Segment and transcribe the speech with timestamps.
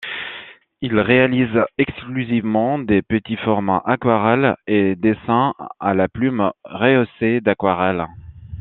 [0.81, 8.07] Il réalise exclusivement des petits formats, aquarelles et dessins à la plume rehaussés d'aquarelle.